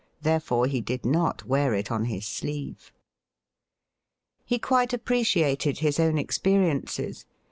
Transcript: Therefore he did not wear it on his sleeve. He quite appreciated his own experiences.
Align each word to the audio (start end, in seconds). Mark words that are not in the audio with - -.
Therefore 0.19 0.65
he 0.65 0.81
did 0.81 1.05
not 1.05 1.45
wear 1.45 1.75
it 1.75 1.91
on 1.91 2.05
his 2.05 2.25
sleeve. 2.25 2.91
He 4.43 4.57
quite 4.57 4.93
appreciated 4.93 5.77
his 5.77 5.99
own 5.99 6.17
experiences. 6.17 7.27